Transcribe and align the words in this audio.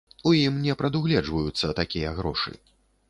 У 0.29 0.31
ім 0.37 0.55
не 0.61 0.75
прадугледжваюцца 0.79 1.73
такія 1.81 2.15
грошы. 2.21 2.57